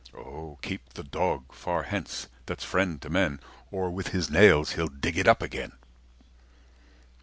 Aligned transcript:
"Oh 0.15 0.57
keep 0.63 0.93
the 0.95 1.03
Dog 1.03 1.53
far 1.53 1.83
hence, 1.83 2.27
that's 2.47 2.63
friend 2.63 2.99
to 3.03 3.09
men, 3.11 3.39
"Or 3.69 3.91
with 3.91 4.07
his 4.07 4.31
nails 4.31 4.71
he'll 4.71 4.87
dig 4.87 5.15
it 5.15 5.27
up 5.27 5.43
again! 5.43 5.73